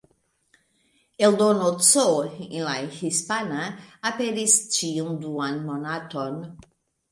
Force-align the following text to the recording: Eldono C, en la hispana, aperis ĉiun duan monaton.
Eldono 1.27 1.67
C, 1.89 2.05
en 2.47 2.57
la 2.69 2.73
hispana, 2.97 3.69
aperis 4.13 4.59
ĉiun 4.79 5.23
duan 5.29 5.63
monaton. 5.71 6.45